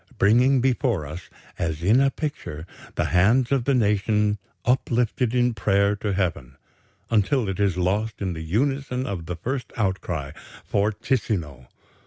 [0.17, 1.29] bringing before us,
[1.59, 2.65] as in a picture,
[2.95, 6.57] the hands of the nation uplifted in prayer to Heaven,
[7.11, 10.31] until it is lost in the unison of the first outcry,
[10.65, 11.67] fortissimo....